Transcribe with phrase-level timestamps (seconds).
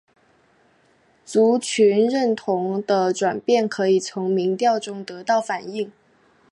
[1.23, 5.91] 族群认同的转变可以从民调中得到反映。